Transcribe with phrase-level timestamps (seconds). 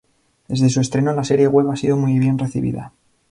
[0.47, 2.91] Desde su estreno la serie web ha sido muy bien recibida.